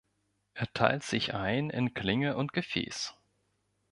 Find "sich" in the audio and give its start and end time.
1.03-1.35